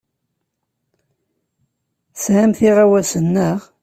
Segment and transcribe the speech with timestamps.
[2.13, 3.59] Tesɛamt iɣawasen, naɣ?